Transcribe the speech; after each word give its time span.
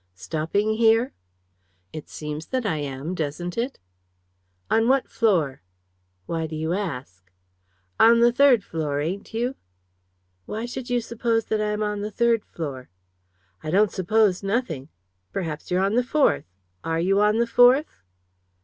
"Stopping 0.15 0.77
here?" 0.77 1.13
"It 1.93 2.09
seems 2.09 2.47
that 2.47 2.65
I 2.65 2.77
am, 2.77 3.13
doesn't 3.13 3.55
it?" 3.55 3.77
"On 4.67 4.87
what 4.87 5.07
floor?" 5.07 5.61
"Why 6.25 6.47
do 6.47 6.55
you 6.55 6.73
ask?" 6.73 7.31
"On 7.99 8.19
the 8.19 8.31
third 8.31 8.63
floor, 8.63 8.99
ain't 8.99 9.31
you?" 9.31 9.53
"Why 10.47 10.65
should 10.65 10.89
you 10.89 11.01
suppose 11.01 11.45
that 11.45 11.61
I 11.61 11.69
am 11.69 11.83
on 11.83 12.01
the 12.01 12.09
third 12.09 12.43
floor?" 12.43 12.89
"I 13.61 13.69
don't 13.69 13.91
suppose 13.91 14.41
nothing. 14.41 14.89
Perhaps 15.31 15.69
you're 15.69 15.85
on 15.85 15.93
the 15.93 16.03
fourth. 16.03 16.45
Are 16.83 16.99
you 16.99 17.21
on 17.21 17.37
the 17.37 17.45
fourth?" 17.45 18.01